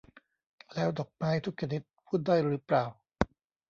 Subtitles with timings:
[0.73, 2.85] แล้วดอกไม้ทุกชนิดพูดได้หรือเปล่า?